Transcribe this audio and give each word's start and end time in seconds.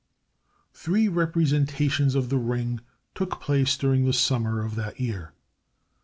Three 0.73 1.07
representations 1.07 2.15
of 2.15 2.29
the 2.29 2.39
Ring 2.39 2.81
took 3.13 3.39
place 3.39 3.77
during 3.77 4.05
the 4.05 4.13
summer 4.13 4.65
of 4.65 4.73
that 4.73 4.99
year. 4.99 5.33